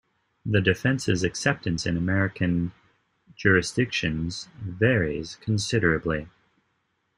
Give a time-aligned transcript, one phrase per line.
[0.43, 2.71] The defense's acceptance in American
[3.35, 6.27] jurisdictions varies considerably.